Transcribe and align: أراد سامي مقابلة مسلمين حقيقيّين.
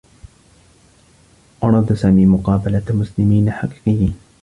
أراد 1.63 1.93
سامي 1.93 2.25
مقابلة 2.25 2.83
مسلمين 2.93 3.51
حقيقيّين. 3.51 4.17